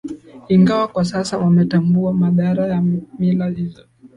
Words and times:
ingawa 0.47 0.87
kwa 0.87 1.05
sasa 1.05 1.37
wametambua 1.37 2.13
madhara 2.13 2.67
ya 2.67 2.81
mila 3.19 3.47
hizo 3.47 3.83